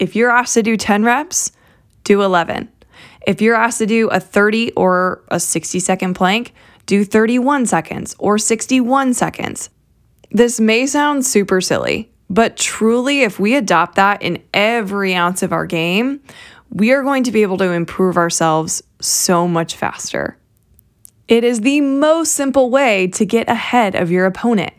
[0.00, 1.52] If you're asked to do 10 reps,
[2.04, 2.70] do 11.
[3.26, 6.54] If you're asked to do a 30 or a 60 second plank,
[6.86, 9.68] do 31 seconds or 61 seconds.
[10.30, 15.52] This may sound super silly, but truly, if we adopt that in every ounce of
[15.52, 16.20] our game,
[16.70, 20.38] we are going to be able to improve ourselves so much faster.
[21.28, 24.72] It is the most simple way to get ahead of your opponent.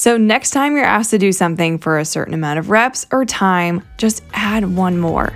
[0.00, 3.26] So, next time you're asked to do something for a certain amount of reps or
[3.26, 5.34] time, just add one more.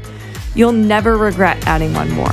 [0.55, 2.33] You'll never regret adding one more.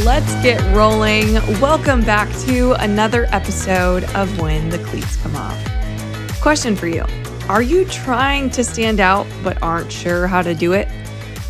[0.00, 1.34] Let's get rolling.
[1.60, 6.40] Welcome back to another episode of When the Cleats Come Off.
[6.40, 7.04] Question for you
[7.48, 10.88] Are you trying to stand out but aren't sure how to do it?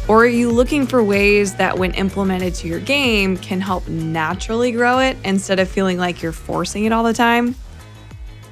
[0.08, 4.72] Or are you looking for ways that, when implemented to your game, can help naturally
[4.72, 7.54] grow it instead of feeling like you're forcing it all the time?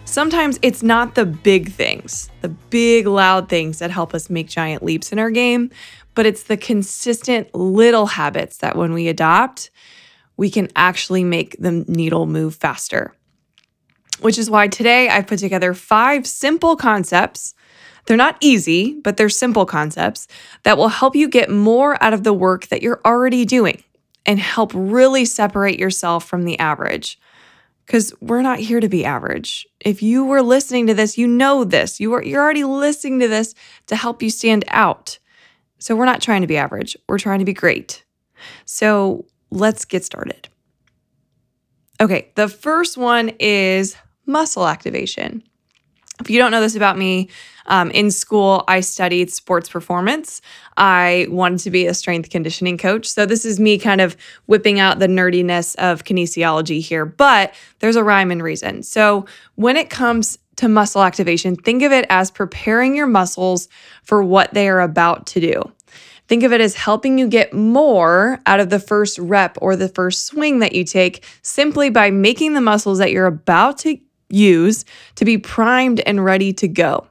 [0.04, 4.82] Sometimes it's not the big things, the big, loud things that help us make giant
[4.82, 5.70] leaps in our game,
[6.14, 9.70] but it's the consistent little habits that, when we adopt,
[10.36, 13.14] we can actually make the needle move faster.
[14.20, 17.54] Which is why today I've put together five simple concepts.
[18.06, 20.26] They're not easy, but they're simple concepts
[20.64, 23.82] that will help you get more out of the work that you're already doing
[24.26, 27.18] and help really separate yourself from the average.
[27.86, 29.66] Because we're not here to be average.
[29.80, 31.98] If you were listening to this, you know this.
[31.98, 33.54] You are, you're already listening to this
[33.86, 35.18] to help you stand out.
[35.80, 38.04] So we're not trying to be average, we're trying to be great.
[38.64, 40.48] So let's get started.
[42.00, 45.42] Okay, the first one is muscle activation.
[46.20, 47.30] If you don't know this about me,
[47.66, 50.42] um, in school, I studied sports performance.
[50.76, 53.06] I wanted to be a strength conditioning coach.
[53.06, 54.16] So, this is me kind of
[54.46, 58.82] whipping out the nerdiness of kinesiology here, but there's a rhyme and reason.
[58.82, 59.24] So,
[59.54, 63.68] when it comes to muscle activation, think of it as preparing your muscles
[64.02, 65.62] for what they are about to do.
[66.28, 69.88] Think of it as helping you get more out of the first rep or the
[69.88, 73.98] first swing that you take simply by making the muscles that you're about to
[74.28, 74.84] use
[75.16, 77.06] to be primed and ready to go.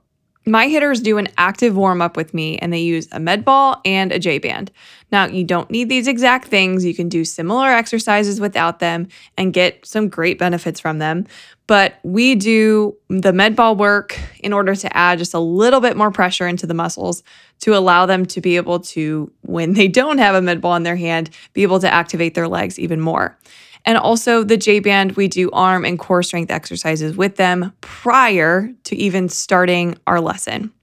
[0.46, 3.81] My hitters do an active warm up with me and they use a med ball
[3.84, 4.72] and a J band.
[5.12, 6.86] Now, you don't need these exact things.
[6.86, 11.28] You can do similar exercises without them and get some great benefits from them.
[11.69, 15.96] But we do the med ball work in order to add just a little bit
[15.96, 17.22] more pressure into the muscles
[17.59, 20.81] to allow them to be able to, when they don't have a med ball in
[20.81, 23.38] their hand, be able to activate their legs even more.
[23.85, 28.72] And also the J band, we do arm and core strength exercises with them prior
[28.86, 30.74] to even starting our lesson.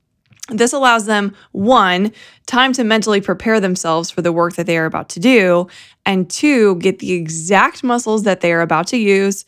[0.51, 2.13] This allows them, one,
[2.47, 5.67] time to mentally prepare themselves for the work that they are about to do,
[6.05, 9.45] and two, get the exact muscles that they are about to use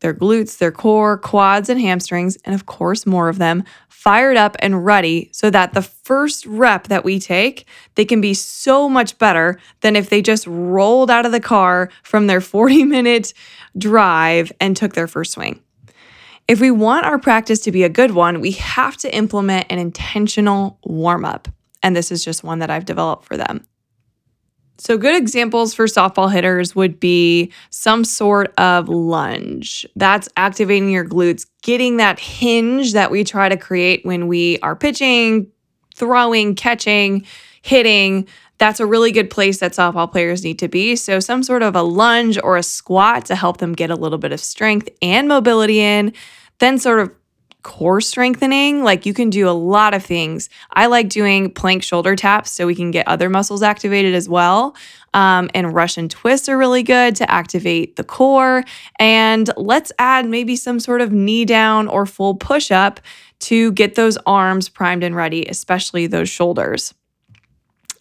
[0.00, 4.56] their glutes, their core, quads, and hamstrings, and of course, more of them, fired up
[4.60, 9.18] and ready so that the first rep that we take, they can be so much
[9.18, 13.34] better than if they just rolled out of the car from their 40 minute
[13.76, 15.60] drive and took their first swing.
[16.46, 19.80] If we want our practice to be a good one, we have to implement an
[19.80, 21.48] intentional warm up.
[21.82, 23.66] And this is just one that I've developed for them.
[24.78, 29.86] So, good examples for softball hitters would be some sort of lunge.
[29.96, 34.76] That's activating your glutes, getting that hinge that we try to create when we are
[34.76, 35.50] pitching,
[35.94, 37.24] throwing, catching,
[37.62, 38.28] hitting.
[38.58, 40.94] That's a really good place that softball players need to be.
[40.96, 44.18] So, some sort of a lunge or a squat to help them get a little
[44.18, 46.12] bit of strength and mobility in.
[46.58, 47.10] Then, sort of
[47.66, 48.84] core strengthening.
[48.84, 50.48] Like you can do a lot of things.
[50.70, 54.76] I like doing plank shoulder taps so we can get other muscles activated as well.
[55.14, 58.62] Um, and Russian twists are really good to activate the core.
[59.00, 63.00] And let's add maybe some sort of knee down or full push up
[63.40, 66.94] to get those arms primed and ready, especially those shoulders.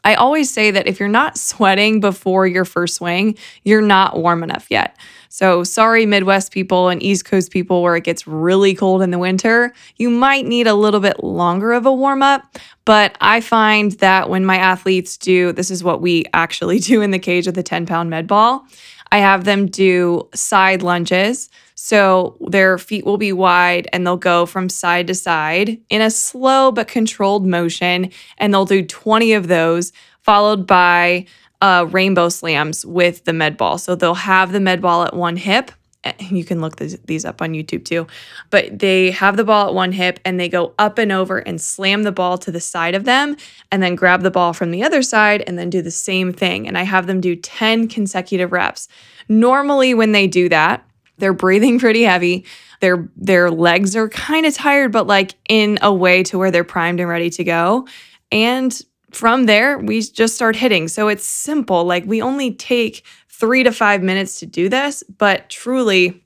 [0.06, 4.44] I always say that if you're not sweating before your first swing, you're not warm
[4.44, 4.96] enough yet.
[5.30, 9.20] So, sorry, Midwest people and East Coast people, where it gets really cold in the
[9.20, 12.44] winter, you might need a little bit longer of a warm up.
[12.86, 17.12] But I find that when my athletes do, this is what we actually do in
[17.12, 18.66] the cage with the 10 pound med ball.
[19.12, 21.50] I have them do side lunges.
[21.76, 26.10] So their feet will be wide and they'll go from side to side in a
[26.10, 28.12] slow but controlled motion.
[28.38, 29.92] And they'll do 20 of those,
[30.22, 31.26] followed by
[31.62, 33.78] uh, rainbow slams with the med ball.
[33.78, 35.72] So they'll have the med ball at one hip.
[36.20, 38.06] You can look these up on YouTube too.
[38.52, 41.60] But they have the ball at one hip and they go up and over and
[41.60, 43.36] slam the ball to the side of them
[43.72, 46.68] and then grab the ball from the other side and then do the same thing.
[46.68, 48.88] And I have them do 10 consecutive reps.
[49.28, 50.86] Normally, when they do that,
[51.18, 52.46] they're breathing pretty heavy.
[52.82, 56.64] Their their legs are kind of tired, but like in a way to where they're
[56.64, 57.88] primed and ready to go.
[58.32, 58.80] And
[59.12, 60.88] from there, we just start hitting.
[60.88, 61.86] So it's simple.
[61.86, 66.22] Like we only take three to five minutes to do this, but truly,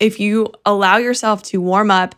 [0.00, 2.14] if you allow yourself to warm up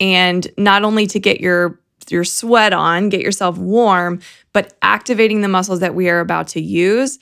[0.00, 1.80] and not only to get your
[2.10, 4.20] your sweat on, get yourself warm,
[4.52, 7.18] but activating the muscles that we are about to use,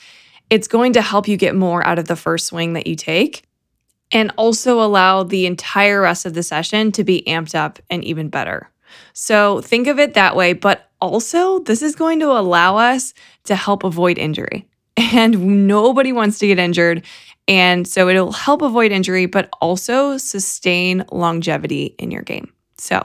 [0.51, 3.45] it's going to help you get more out of the first swing that you take
[4.13, 8.29] and also allow the entire rest of the session to be amped up and even
[8.29, 8.71] better.
[9.15, 13.15] So think of it that way, but also this is going to allow us
[13.45, 14.69] to help avoid injury.
[15.15, 17.05] And nobody wants to get injured.
[17.49, 22.53] And so it'll help avoid injury, but also sustain longevity in your game.
[22.79, 23.05] So,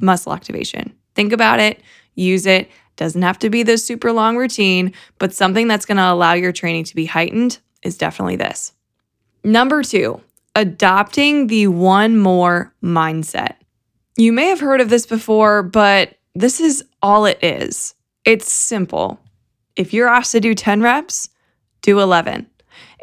[0.00, 0.94] muscle activation.
[1.14, 1.82] Think about it,
[2.14, 2.70] use it.
[2.96, 6.84] Doesn't have to be this super long routine, but something that's to allow your training
[6.84, 8.72] to be heightened is definitely this.
[9.42, 10.20] Number two,
[10.54, 13.56] adopting the one more mindset.
[14.16, 17.94] You may have heard of this before, but this is all it is.
[18.24, 19.18] It's simple.
[19.76, 21.30] If you're asked to do 10 reps,
[21.80, 22.46] do 11.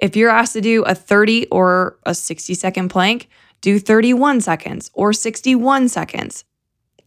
[0.01, 3.30] If you're asked to do a 30 or a 60 second plank,
[3.62, 6.44] do 31 seconds or 61 seconds.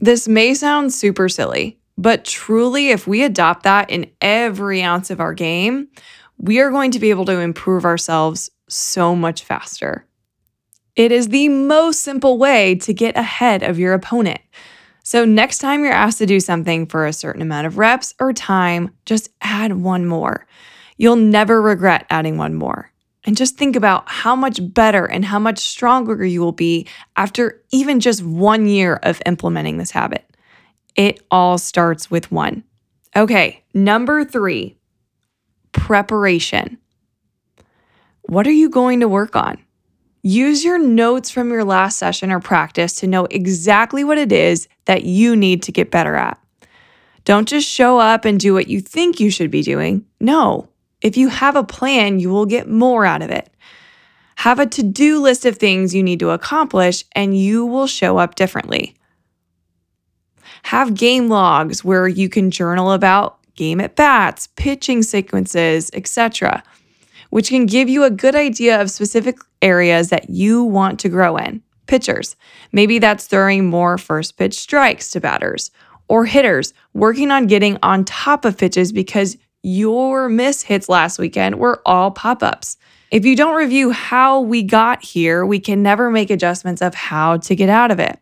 [0.00, 5.21] This may sound super silly, but truly, if we adopt that in every ounce of
[5.21, 5.88] our game,
[6.38, 10.07] we are going to be able to improve ourselves so much faster.
[10.97, 14.41] It is the most simple way to get ahead of your opponent.
[15.03, 18.33] So, next time you're asked to do something for a certain amount of reps or
[18.33, 20.47] time, just add one more.
[20.99, 22.93] You'll never regret adding one more.
[23.25, 26.87] And just think about how much better and how much stronger you will be
[27.17, 30.27] after even just one year of implementing this habit.
[30.97, 32.65] It all starts with one.
[33.17, 34.77] Okay, number three
[35.73, 36.79] preparation.
[38.23, 39.59] What are you going to work on?
[40.23, 44.69] Use your notes from your last session or practice to know exactly what it is
[44.85, 46.39] that you need to get better at.
[47.25, 50.05] Don't just show up and do what you think you should be doing.
[50.21, 50.69] No,
[51.01, 53.49] if you have a plan, you will get more out of it.
[54.37, 58.19] Have a to do list of things you need to accomplish, and you will show
[58.19, 58.95] up differently.
[60.65, 66.63] Have game logs where you can journal about game at bats, pitching sequences, etc
[67.31, 71.37] which can give you a good idea of specific areas that you want to grow
[71.37, 71.62] in.
[71.87, 72.37] Pitchers,
[72.71, 75.71] maybe that's throwing more first pitch strikes to batters,
[76.09, 81.59] or hitters, working on getting on top of pitches because your miss hits last weekend
[81.59, 82.76] were all pop ups.
[83.11, 87.38] If you don't review how we got here, we can never make adjustments of how
[87.38, 88.19] to get out of it.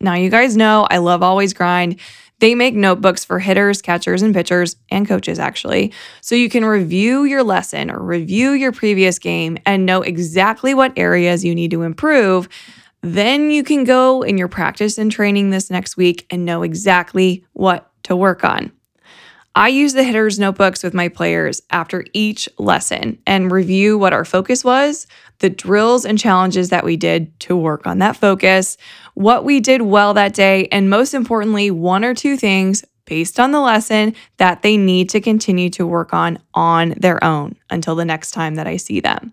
[0.00, 2.00] Now, you guys know I love Always Grind.
[2.38, 5.92] They make notebooks for hitters, catchers, and pitchers, and coaches, actually.
[6.20, 10.92] So you can review your lesson or review your previous game and know exactly what
[10.98, 12.48] areas you need to improve.
[13.00, 17.46] Then you can go in your practice and training this next week and know exactly
[17.52, 18.72] what to work on.
[19.54, 24.26] I use the hitters notebooks with my players after each lesson and review what our
[24.26, 25.06] focus was,
[25.38, 28.76] the drills and challenges that we did to work on that focus,
[29.14, 33.52] what we did well that day, and most importantly, one or two things based on
[33.52, 38.04] the lesson that they need to continue to work on on their own until the
[38.04, 39.32] next time that I see them.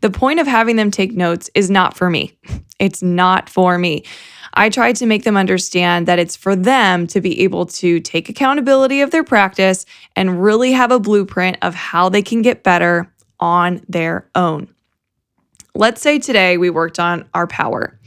[0.00, 2.38] The point of having them take notes is not for me.
[2.78, 4.04] It's not for me.
[4.52, 8.28] I try to make them understand that it's for them to be able to take
[8.28, 13.10] accountability of their practice and really have a blueprint of how they can get better
[13.40, 14.68] on their own.
[15.76, 17.98] Let's say today we worked on our power.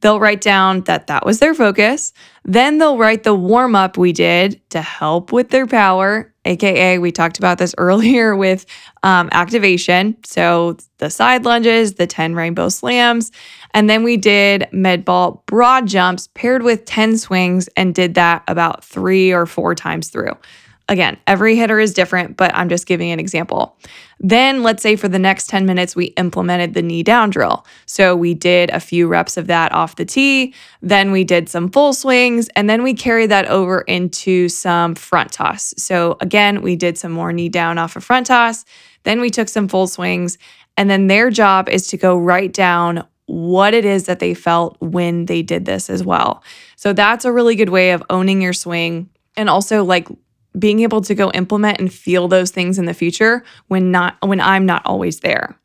[0.00, 2.12] They'll write down that that was their focus.
[2.44, 6.34] Then they'll write the warm up we did to help with their power.
[6.44, 8.66] AKA, we talked about this earlier with
[9.04, 10.16] um, activation.
[10.24, 13.30] So the side lunges, the 10 rainbow slams.
[13.74, 18.42] And then we did med ball broad jumps paired with 10 swings and did that
[18.48, 20.36] about three or four times through.
[20.88, 23.78] Again, every hitter is different, but I'm just giving an example.
[24.18, 27.66] Then, let's say for the next 10 minutes, we implemented the knee down drill.
[27.86, 30.54] So we did a few reps of that off the tee.
[30.80, 35.32] Then we did some full swings, and then we carried that over into some front
[35.32, 35.72] toss.
[35.76, 38.64] So again, we did some more knee down off a of front toss.
[39.04, 40.38] Then we took some full swings.
[40.76, 44.76] And then their job is to go write down what it is that they felt
[44.80, 46.42] when they did this as well.
[46.76, 50.08] So that's a really good way of owning your swing and also like
[50.58, 54.40] being able to go implement and feel those things in the future when not when
[54.40, 55.56] I'm not always there.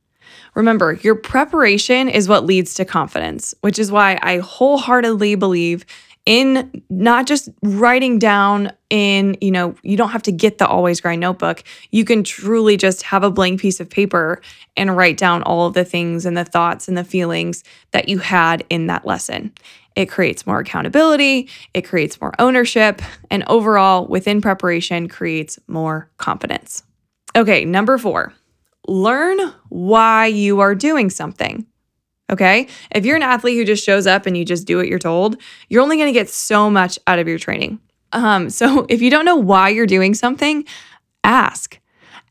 [0.55, 5.85] Remember, your preparation is what leads to confidence, which is why I wholeheartedly believe
[6.25, 10.99] in not just writing down in, you know, you don't have to get the always
[10.99, 11.63] grind notebook.
[11.91, 14.41] You can truly just have a blank piece of paper
[14.75, 18.17] and write down all of the things and the thoughts and the feelings that you
[18.17, 19.53] had in that lesson.
[19.97, 23.01] It creates more accountability, it creates more ownership,
[23.31, 26.83] and overall, within preparation, creates more confidence.
[27.35, 28.31] Okay, number four,
[28.87, 29.39] learn
[29.69, 31.65] why you are doing something.
[32.29, 32.67] Okay.
[32.91, 35.41] If you're an athlete who just shows up and you just do what you're told,
[35.67, 37.79] you're only going to get so much out of your training.
[38.11, 40.63] Um, so if you don't know why you're doing something,
[41.23, 41.79] ask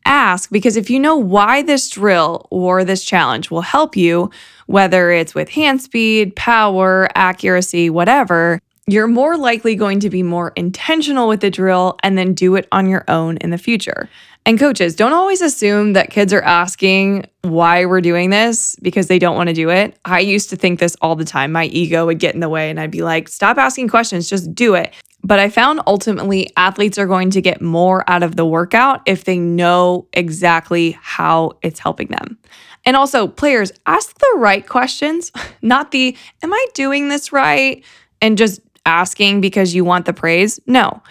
[0.07, 4.31] ask because if you know why this drill or this challenge will help you,
[4.67, 10.53] whether it's with hand speed, power, accuracy, whatever, you're more likely going to be more
[10.55, 14.09] intentional with the drill and then do it on your own in the future.
[14.45, 19.19] And coaches, don't always assume that kids are asking why we're doing this because they
[19.19, 19.99] don't want to do it.
[20.05, 21.51] I used to think this all the time.
[21.51, 24.55] My ego would get in the way and I'd be like, stop asking questions, just
[24.55, 24.95] do it.
[25.27, 29.25] But I found ultimately athletes are going to get more out of the workout if
[29.25, 32.39] they know exactly how it's helping them.
[32.85, 37.85] And also, players, ask the right questions, not the, am I doing this right?
[38.23, 40.61] And just asking because you want the praise.
[40.65, 41.03] No.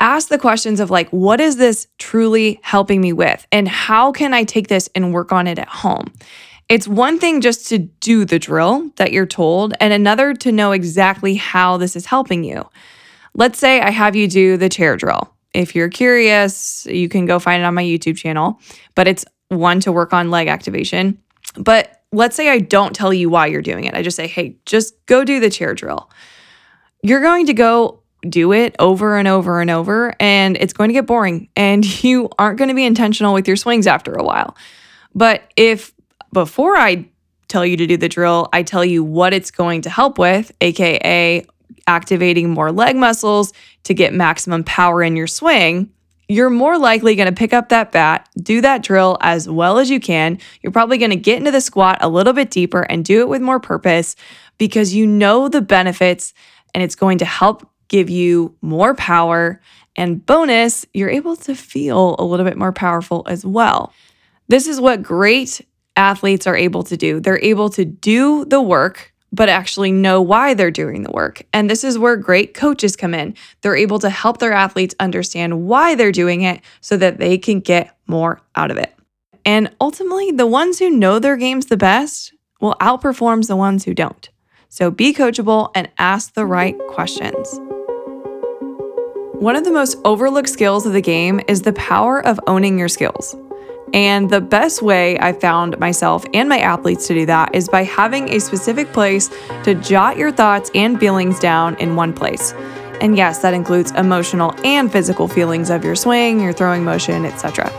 [0.00, 3.46] Ask the questions of like, what is this truly helping me with?
[3.52, 6.10] And how can I take this and work on it at home?
[6.70, 10.72] It's one thing just to do the drill that you're told, and another to know
[10.72, 12.66] exactly how this is helping you.
[13.34, 15.32] Let's say I have you do the chair drill.
[15.54, 18.60] If you're curious, you can go find it on my YouTube channel,
[18.94, 21.18] but it's one to work on leg activation.
[21.56, 23.94] But let's say I don't tell you why you're doing it.
[23.94, 26.10] I just say, hey, just go do the chair drill.
[27.02, 30.94] You're going to go do it over and over and over, and it's going to
[30.94, 34.56] get boring, and you aren't going to be intentional with your swings after a while.
[35.14, 35.92] But if
[36.32, 37.08] before I
[37.48, 40.52] tell you to do the drill, I tell you what it's going to help with,
[40.60, 41.44] AKA
[41.92, 43.52] activating more leg muscles
[43.84, 45.90] to get maximum power in your swing,
[46.28, 49.90] you're more likely going to pick up that bat, do that drill as well as
[49.90, 50.38] you can.
[50.62, 53.28] You're probably going to get into the squat a little bit deeper and do it
[53.28, 54.16] with more purpose
[54.56, 56.32] because you know the benefits
[56.74, 59.60] and it's going to help give you more power.
[59.94, 63.92] And bonus, you're able to feel a little bit more powerful as well.
[64.48, 65.60] This is what great
[65.96, 67.20] athletes are able to do.
[67.20, 71.42] They're able to do the work but actually know why they're doing the work.
[71.52, 73.34] And this is where great coaches come in.
[73.62, 77.60] They're able to help their athletes understand why they're doing it so that they can
[77.60, 78.94] get more out of it.
[79.44, 83.94] And ultimately, the ones who know their games the best will outperform the ones who
[83.94, 84.28] don't.
[84.68, 87.58] So be coachable and ask the right questions.
[89.34, 92.88] One of the most overlooked skills of the game is the power of owning your
[92.88, 93.34] skills.
[93.92, 97.84] And the best way I found myself and my athletes to do that is by
[97.84, 99.30] having a specific place
[99.64, 102.54] to jot your thoughts and feelings down in one place.
[103.02, 107.70] And yes, that includes emotional and physical feelings of your swing, your throwing motion, etc.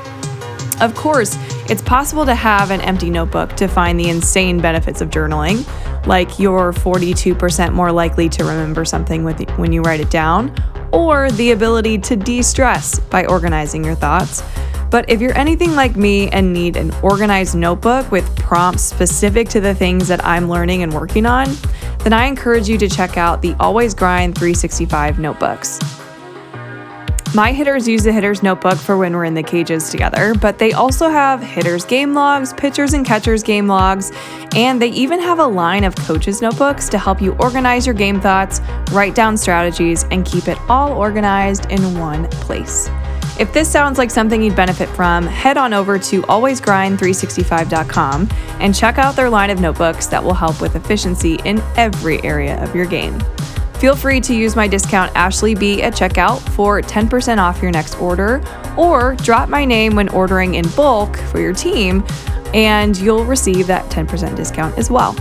[0.82, 1.38] Of course,
[1.70, 5.65] it's possible to have an empty notebook to find the insane benefits of journaling,
[6.05, 10.53] like you're 42% more likely to remember something when you write it down,
[10.91, 14.43] or the ability to de stress by organizing your thoughts
[14.94, 19.60] but if you're anything like me and need an organized notebook with prompts specific to
[19.60, 21.48] the things that I'm learning and working on,
[22.04, 25.80] then I encourage you to check out the Always Grind 365 notebooks.
[27.34, 30.74] My hitters use the hitter's notebook for when we're in the cages together, but they
[30.74, 34.12] also have hitters' game logs, pitchers and catchers' game logs,
[34.56, 38.22] and they even have a line of coaches' notebooks to help you organize your game
[38.22, 42.92] thoughts, write down strategies, and keep it all organized in one place.
[43.40, 49.00] If this sounds like something you'd benefit from, head on over to alwaysgrind365.com and check
[49.00, 52.86] out their line of notebooks that will help with efficiency in every area of your
[52.86, 53.20] game.
[53.80, 58.44] Feel free to use my discount AshleyB at checkout for 10% off your next order,
[58.78, 62.06] or drop my name when ordering in bulk for your team,
[62.54, 65.16] and you'll receive that 10% discount as well.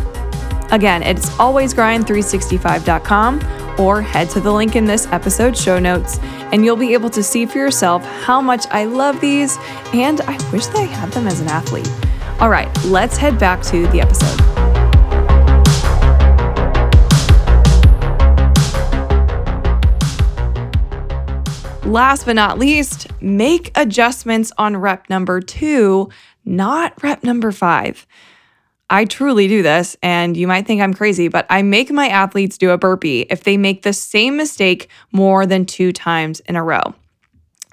[0.70, 6.18] Again, it's alwaysgrind365.com or head to the link in this episode show notes
[6.52, 9.58] and you'll be able to see for yourself how much I love these
[9.92, 11.90] and I wish that I had them as an athlete.
[12.40, 14.38] All right, let's head back to the episode.
[21.84, 26.08] Last but not least, make adjustments on rep number two,
[26.44, 28.06] not rep number five.
[28.92, 32.58] I truly do this, and you might think I'm crazy, but I make my athletes
[32.58, 36.62] do a burpee if they make the same mistake more than two times in a
[36.62, 36.94] row.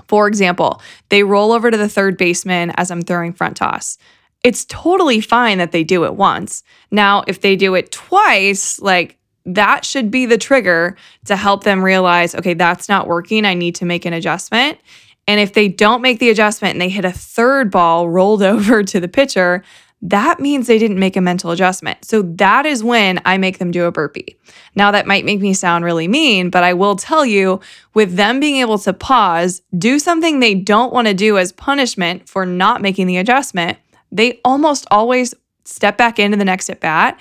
[0.07, 3.97] For example, they roll over to the third baseman as I'm throwing front toss.
[4.45, 6.63] It's totally fine that they do it once.
[6.89, 10.95] Now, if they do it twice, like that should be the trigger
[11.25, 13.43] to help them realize, okay, that's not working.
[13.43, 14.79] I need to make an adjustment.
[15.27, 18.83] And if they don't make the adjustment and they hit a third ball rolled over
[18.83, 19.65] to the pitcher,
[20.01, 22.05] that means they didn't make a mental adjustment.
[22.05, 24.37] So that is when I make them do a burpee.
[24.75, 27.59] Now, that might make me sound really mean, but I will tell you
[27.93, 32.29] with them being able to pause, do something they don't want to do as punishment
[32.29, 33.77] for not making the adjustment,
[34.11, 35.33] they almost always
[35.65, 37.19] step back into the next at bat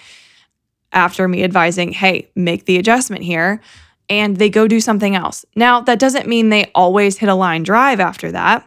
[0.93, 3.61] after me advising, hey, make the adjustment here.
[4.09, 5.45] And they go do something else.
[5.55, 8.67] Now, that doesn't mean they always hit a line drive after that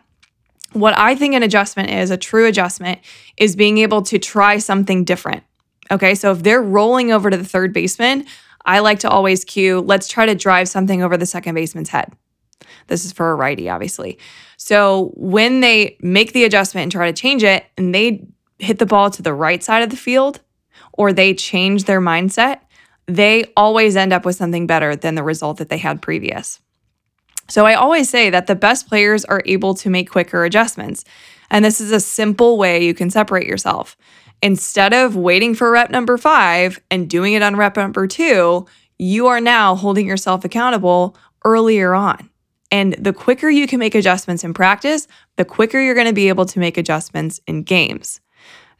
[0.73, 2.99] what I think an adjustment is, a true adjustment,
[3.37, 5.43] is being able to try something different.
[5.89, 8.25] Okay, so if they're rolling over to the third baseman,
[8.65, 12.13] I like to always cue, let's try to drive something over the second baseman's head.
[12.87, 14.17] This is for a righty, obviously.
[14.57, 18.27] So when they make the adjustment and try to change it, and they
[18.59, 20.41] hit the ball to the right side of the field,
[20.93, 22.61] or they change their mindset,
[23.07, 26.59] they always end up with something better than the result that they had previous.
[27.51, 31.03] So I always say that the best players are able to make quicker adjustments.
[31.49, 33.97] And this is a simple way you can separate yourself.
[34.41, 38.65] Instead of waiting for rep number five and doing it on rep number two,
[38.97, 42.29] you are now holding yourself accountable earlier on.
[42.71, 46.29] And the quicker you can make adjustments in practice, the quicker you're going to be
[46.29, 48.21] able to make adjustments in games.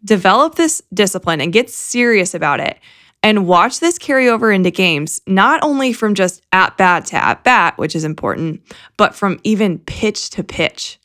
[0.01, 2.79] Develop this discipline and get serious about it
[3.23, 7.43] and watch this carry over into games, not only from just at bat to at
[7.43, 8.61] bat, which is important,
[8.97, 10.99] but from even pitch to pitch.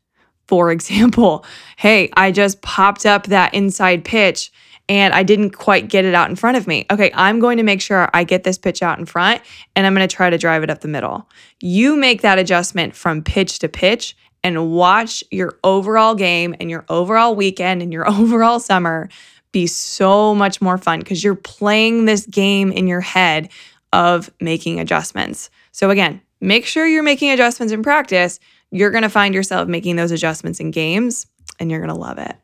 [0.49, 1.45] For example,
[1.77, 4.53] hey, I just popped up that inside pitch
[4.89, 6.87] and I didn't quite get it out in front of me.
[6.91, 9.43] Okay, I'm going to make sure I get this pitch out in front
[9.75, 11.29] and I'm going to try to drive it up the middle.
[11.61, 16.85] You make that adjustment from pitch to pitch and watch your overall game and your
[16.89, 19.09] overall weekend and your overall summer
[19.57, 23.49] be so much more fun because you're playing this game in your head
[23.91, 25.49] of making adjustments.
[25.73, 28.39] So, again, make sure you're making adjustments in practice.
[28.71, 31.27] You're going to find yourself making those adjustments in games
[31.59, 32.37] and you're going to love it.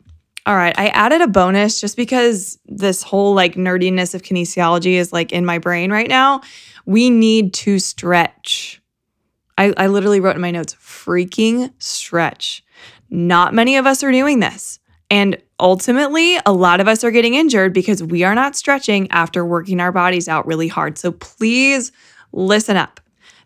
[0.47, 5.13] All right, I added a bonus just because this whole like nerdiness of kinesiology is
[5.13, 6.41] like in my brain right now.
[6.87, 8.81] We need to stretch.
[9.59, 12.65] I, I literally wrote in my notes freaking stretch.
[13.11, 14.79] Not many of us are doing this.
[15.13, 19.45] And ultimately, a lot of us are getting injured because we are not stretching after
[19.45, 20.97] working our bodies out really hard.
[20.97, 21.93] So please
[22.33, 22.99] listen up.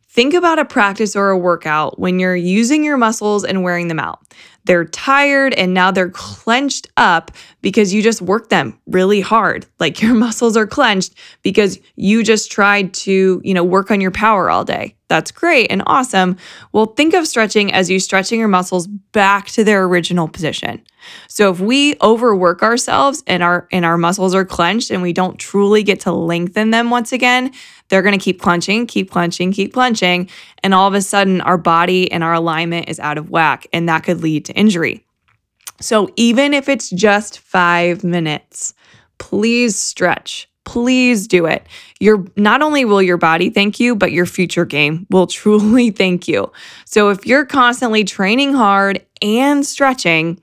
[0.09, 3.98] Think about a practice or a workout when you're using your muscles and wearing them
[3.98, 4.20] out.
[4.64, 9.66] They're tired and now they're clenched up because you just worked them really hard.
[9.81, 14.12] Like your muscles are clenched because you just tried to, you know, work on your
[14.12, 14.95] power all day.
[15.09, 16.37] That's great and awesome.
[16.73, 20.83] Well, think of stretching as you stretching your muscles back to their original position.
[21.29, 25.38] So if we overwork ourselves and our and our muscles are clenched and we don't
[25.38, 27.53] truly get to lengthen them once again,
[27.88, 30.29] they're going to keep clenching, keep clenching, keep clenching,
[30.64, 33.88] and all of a sudden our body and our alignment is out of whack and
[33.88, 35.07] that could lead to injury.
[35.81, 38.75] So even if it's just 5 minutes,
[39.19, 41.66] please stretch please do it.
[42.00, 46.29] Your not only will your body thank you, but your future game will truly thank
[46.29, 46.52] you.
[46.85, 50.38] So if you're constantly training hard and stretching,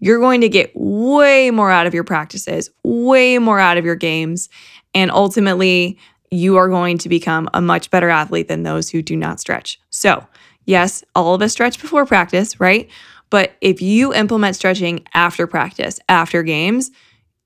[0.00, 3.96] you're going to get way more out of your practices, way more out of your
[3.96, 4.48] games,
[4.94, 5.98] and ultimately
[6.30, 9.80] you are going to become a much better athlete than those who do not stretch.
[9.90, 10.26] So,
[10.66, 12.88] yes, all of us stretch before practice, right?
[13.30, 16.90] But if you implement stretching after practice, after games,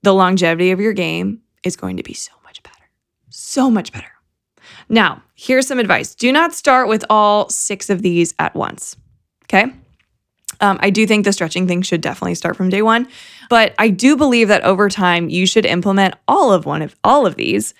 [0.03, 2.77] the longevity of your game is going to be so much better.
[3.31, 4.13] So much better.
[4.89, 8.97] Now, here's some advice do not start with all six of these at once.
[9.45, 9.73] Okay.
[10.61, 13.09] Um, I do think the stretching thing should definitely start from day one,
[13.51, 17.27] but I do believe that over time you should implement all of one of all
[17.27, 17.75] of these.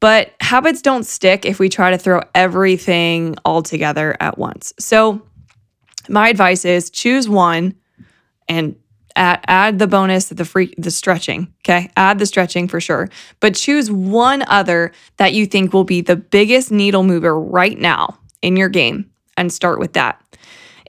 [0.00, 4.74] But habits don't stick if we try to throw everything all together at once.
[4.78, 5.22] So,
[6.08, 7.74] my advice is choose one
[8.48, 8.76] and
[9.16, 11.90] add, add the bonus the free the stretching okay?
[11.96, 13.08] Add the stretching for sure.
[13.40, 18.18] But choose one other that you think will be the biggest needle mover right now
[18.42, 20.20] in your game and start with that.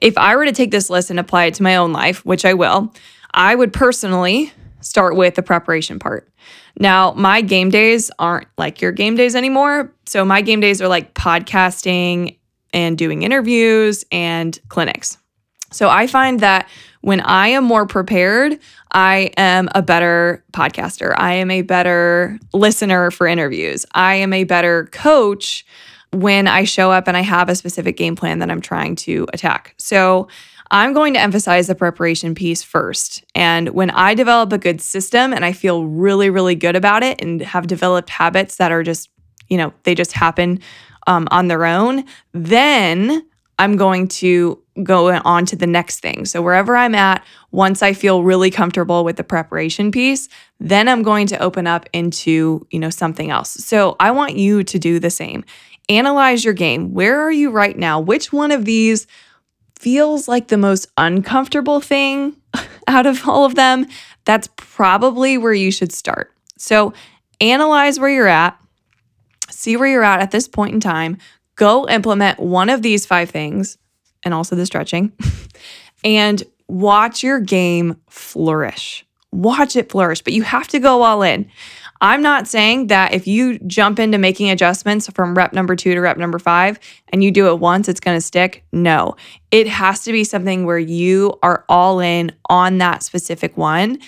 [0.02, 2.44] If i were to take this list and apply it to my own life which
[2.44, 2.92] i will
[3.32, 6.30] i would personally start with the preparation part.
[6.78, 9.92] Now my game days aren't like your game days anymore.
[10.06, 12.38] So my game days are like podcasting
[12.72, 15.18] and doing interviews and clinics
[15.72, 16.68] so I find that
[17.00, 18.58] when I am more prepared,
[18.90, 21.14] I am a better podcaster.
[21.16, 23.86] I am a better listener for interviews.
[23.94, 25.64] I am a better coach
[26.12, 29.26] when I show up and I have a specific game plan that I'm trying to
[29.32, 29.74] attack.
[29.76, 30.28] So
[30.70, 33.24] I'm going to emphasize the preparation piece first.
[33.34, 37.20] And when I develop a good system and I feel really, really good about it
[37.20, 39.10] and have developed habits that are just,
[39.48, 40.60] you know, they just happen
[41.06, 43.24] um, on their own, then
[43.58, 46.24] I'm going to go on to the next thing.
[46.24, 50.28] So wherever I'm at, once I feel really comfortable with the preparation piece,
[50.60, 53.50] then I'm going to open up into, you know, something else.
[53.50, 55.44] So I want you to do the same.
[55.88, 56.92] Analyze your game.
[56.92, 58.00] Where are you right now?
[58.00, 59.06] Which one of these
[59.78, 62.36] feels like the most uncomfortable thing
[62.86, 63.86] out of all of them?
[64.24, 66.32] That's probably where you should start.
[66.58, 66.92] So
[67.40, 68.58] analyze where you're at.
[69.48, 71.18] See where you're at at this point in time.
[71.54, 73.78] Go implement one of these five things
[74.26, 75.12] and also the stretching
[76.04, 79.06] and watch your game flourish.
[79.32, 81.48] Watch it flourish, but you have to go all in.
[82.00, 86.00] I'm not saying that if you jump into making adjustments from rep number two to
[86.00, 88.64] rep number five and you do it once, it's going to stick.
[88.72, 89.16] No,
[89.50, 93.98] it has to be something where you are all in on that specific one.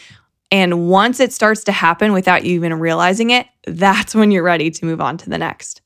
[0.50, 4.70] And once it starts to happen without you even realizing it, that's when you're ready
[4.70, 5.80] to move on to the next.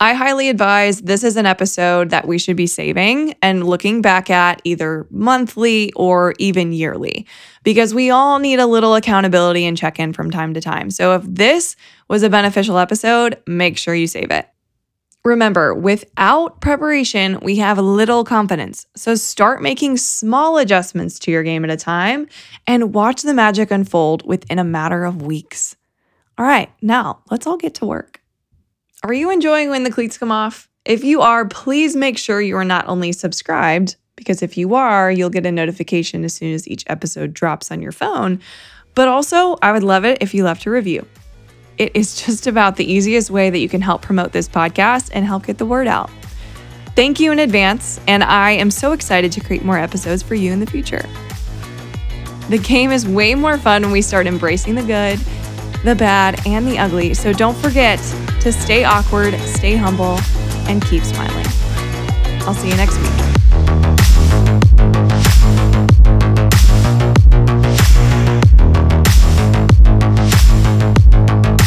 [0.00, 4.28] I highly advise this is an episode that we should be saving and looking back
[4.28, 7.26] at either monthly or even yearly,
[7.62, 10.90] because we all need a little accountability and check in from time to time.
[10.90, 11.76] So if this
[12.08, 14.48] was a beneficial episode, make sure you save it.
[15.24, 18.86] Remember, without preparation, we have little confidence.
[18.94, 22.28] So start making small adjustments to your game at a time
[22.66, 25.76] and watch the magic unfold within a matter of weeks.
[26.36, 28.20] All right, now let's all get to work.
[29.04, 30.66] Are you enjoying when the cleats come off?
[30.86, 35.12] If you are, please make sure you are not only subscribed, because if you are,
[35.12, 38.40] you'll get a notification as soon as each episode drops on your phone.
[38.94, 41.06] But also, I would love it if you left a review.
[41.76, 45.26] It is just about the easiest way that you can help promote this podcast and
[45.26, 46.10] help get the word out.
[46.96, 50.50] Thank you in advance, and I am so excited to create more episodes for you
[50.50, 51.06] in the future.
[52.48, 55.20] The game is way more fun when we start embracing the good
[55.84, 57.14] the bad, and the ugly.
[57.14, 57.98] So don't forget
[58.40, 60.18] to stay awkward, stay humble,
[60.66, 61.46] and keep smiling.
[62.46, 63.33] I'll see you next week.